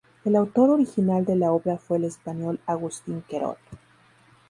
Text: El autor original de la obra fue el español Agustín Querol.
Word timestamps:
El 0.25 0.35
autor 0.35 0.71
original 0.71 1.25
de 1.25 1.35
la 1.35 1.51
obra 1.51 1.77
fue 1.77 1.97
el 1.97 2.05
español 2.05 2.59
Agustín 2.65 3.21
Querol. 3.29 3.57